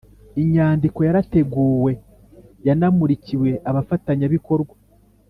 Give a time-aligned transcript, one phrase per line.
[0.41, 1.91] Inyandiko yarateguwe
[2.67, 4.75] yanamurikiwe abafatanyabikorwa